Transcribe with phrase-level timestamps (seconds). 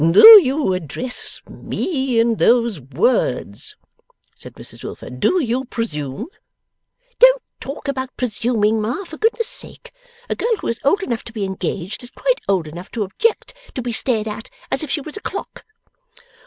[0.03, 3.75] 'Do you address Me in those words?'
[4.35, 5.11] said Mrs Wilfer.
[5.11, 6.25] 'Do you presume?'
[7.19, 9.91] 'Don't talk about presuming, Ma, for goodness' sake.
[10.27, 13.53] A girl who is old enough to be engaged, is quite old enough to object
[13.75, 15.63] to be stared at as if she was a Clock.